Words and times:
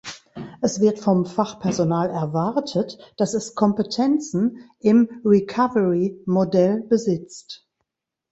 Es 0.61 0.81
wird 0.81 0.97
vom 0.97 1.27
Fachpersonal 1.27 2.09
erwartet, 2.09 2.97
dass 3.17 3.35
es 3.35 3.53
Kompetenzen 3.53 4.67
im 4.79 5.21
Recovery-Modell 5.23 6.81
besitzt. 6.89 7.67